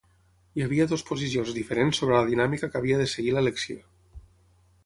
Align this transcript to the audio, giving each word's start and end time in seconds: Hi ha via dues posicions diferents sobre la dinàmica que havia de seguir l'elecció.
Hi 0.59 0.63
ha 0.63 0.69
via 0.71 0.87
dues 0.93 1.03
posicions 1.09 1.51
diferents 1.59 2.01
sobre 2.01 2.17
la 2.17 2.31
dinàmica 2.31 2.73
que 2.73 2.81
havia 2.81 2.99
de 3.03 3.09
seguir 3.15 3.37
l'elecció. 3.37 3.81